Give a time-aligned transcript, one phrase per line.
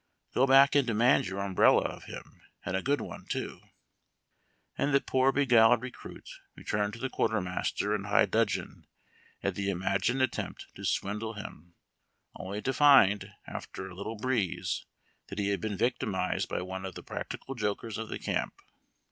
[0.33, 3.61] Go back and demmid your umbrella of him, and a good one too!"
[4.75, 8.87] And the poor beguiled recruit returned to the quarter master in high dudgeon
[9.43, 11.75] at the imagined attempt to swindle him,
[12.35, 14.87] only to find, after a little breeze,
[15.27, 18.55] that he had been victimized by one of the practical jokers of the camp.